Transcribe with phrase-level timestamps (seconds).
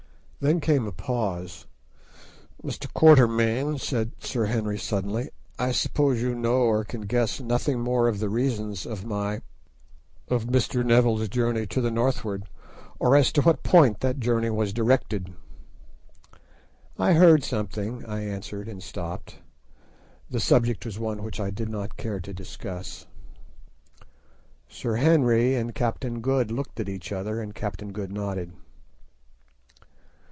[0.43, 1.67] Then came a pause.
[2.63, 2.91] "Mr.
[2.91, 8.17] Quatermain," said Sir Henry suddenly, "I suppose you know or can guess nothing more of
[8.17, 10.83] the reasons of my—of Mr.
[10.83, 12.45] Neville's journey to the northward,
[12.97, 15.31] or as to what point that journey was directed?"
[16.97, 19.37] "I heard something," I answered, and stopped.
[20.31, 23.05] The subject was one which I did not care to discuss.
[24.67, 28.53] Sir Henry and Captain Good looked at each other, and Captain Good nodded.